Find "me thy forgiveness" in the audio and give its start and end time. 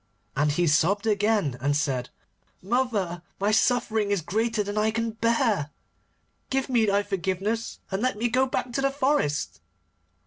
6.69-7.77